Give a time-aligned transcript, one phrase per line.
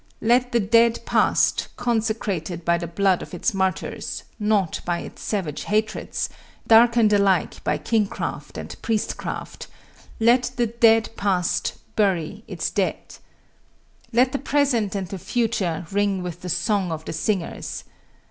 [0.21, 5.65] Let the dead past, consecrated by the blood of its martyrs, not by its savage
[5.65, 6.27] hatreds,
[6.67, 9.67] darkened alike by kingcraft and priestcraft
[10.19, 13.17] let the dead past bury its dead.
[14.11, 17.83] Let the present and the future ring with the song of the singers.